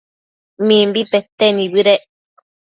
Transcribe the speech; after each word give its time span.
Mimbi 0.67 1.01
pete 1.11 1.45
nibëdec 1.55 2.03